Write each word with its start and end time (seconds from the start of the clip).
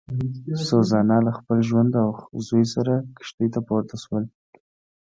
سوزانا 0.67 1.17
له 1.25 1.31
خپل 1.37 1.59
خاوند 1.67 1.93
او 2.03 2.09
زوی 2.47 2.65
سره 2.73 2.93
کښتۍ 3.17 3.47
ته 3.53 3.59
پورته 3.67 3.95
شول. 4.03 4.23